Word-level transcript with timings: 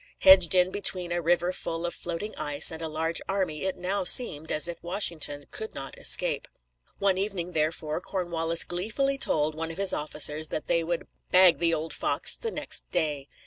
Hedged 0.21 0.55
in 0.55 0.71
between 0.71 1.11
a 1.11 1.21
river 1.21 1.53
full 1.53 1.85
of 1.85 1.93
floating 1.93 2.33
ice 2.35 2.71
and 2.71 2.81
a 2.81 2.87
large 2.87 3.21
army, 3.29 3.65
it 3.65 3.77
now 3.77 4.03
seemed 4.03 4.51
as 4.51 4.67
if 4.67 4.81
Washington 4.81 5.45
could 5.51 5.75
not 5.75 5.95
escape. 5.99 6.47
One 6.97 7.19
evening, 7.19 7.51
therefore, 7.51 8.01
Cornwallis 8.01 8.63
gleefully 8.63 9.19
told 9.19 9.53
one 9.53 9.69
of 9.69 9.77
his 9.77 9.93
officers 9.93 10.47
that 10.47 10.65
they 10.65 10.83
would 10.83 11.07
"bag 11.29 11.59
the 11.59 11.75
old 11.75 11.93
fox" 11.93 12.35
on 12.35 12.39
the 12.41 12.49
next 12.51 12.89
day. 12.89 13.27